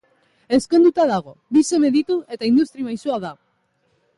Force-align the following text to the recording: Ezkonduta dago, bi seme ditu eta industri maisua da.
Ezkonduta 0.55 1.03
dago, 1.11 1.33
bi 1.57 1.63
seme 1.67 1.91
ditu 1.99 2.17
eta 2.37 2.51
industri 2.53 2.87
maisua 2.89 3.21
da. 3.27 3.35